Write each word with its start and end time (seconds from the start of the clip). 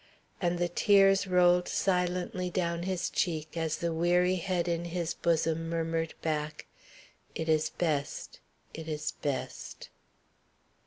And 0.41 0.57
the 0.57 0.67
tears 0.67 1.27
rolled 1.27 1.67
silently 1.67 2.49
down 2.49 2.81
his 2.81 3.07
cheek 3.07 3.55
as 3.55 3.77
the 3.77 3.93
weary 3.93 4.37
head 4.37 4.67
in 4.67 4.85
his 4.85 5.13
bosom 5.13 5.69
murmured 5.69 6.15
back: 6.23 6.65
"It 7.35 7.47
is 7.47 7.69
best. 7.69 8.39
It 8.73 8.87
is 8.87 9.11
best." 9.21 9.89